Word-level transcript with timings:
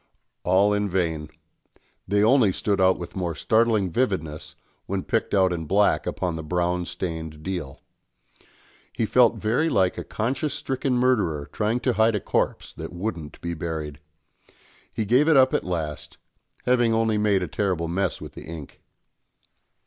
All 0.43 0.73
in 0.73 0.89
vain; 0.89 1.29
they 2.07 2.23
only 2.23 2.51
stood 2.51 2.81
out 2.81 2.97
with 2.97 3.15
more 3.15 3.35
startling 3.35 3.91
vividness 3.91 4.55
when 4.87 5.03
picked 5.03 5.35
out 5.35 5.53
in 5.53 5.65
black 5.67 6.07
upon 6.07 6.35
the 6.35 6.41
brown 6.41 6.85
stained 6.85 7.43
deal. 7.43 7.79
He 8.93 9.05
felt 9.05 9.35
very 9.35 9.69
like 9.69 9.99
a 9.99 10.03
conscience 10.03 10.55
stricken 10.55 10.95
murderer 10.95 11.47
trying 11.53 11.81
to 11.81 11.93
hide 11.93 12.15
a 12.15 12.19
corpse 12.19 12.73
that 12.73 12.91
wouldn't 12.91 13.39
be 13.41 13.53
buried. 13.53 13.99
He 14.91 15.05
gave 15.05 15.27
it 15.27 15.37
up 15.37 15.53
at 15.53 15.63
last, 15.63 16.17
having 16.63 16.95
only 16.95 17.19
made 17.19 17.43
a 17.43 17.47
terrible 17.47 17.87
mess 17.87 18.19
with 18.19 18.33
the 18.33 18.45
ink. 18.45 18.81